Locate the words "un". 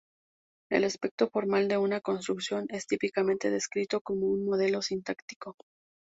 4.29-4.45